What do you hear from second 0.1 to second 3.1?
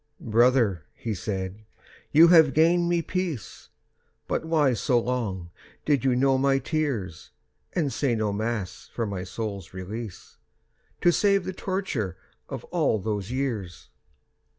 "Brother," he said, "you have gained me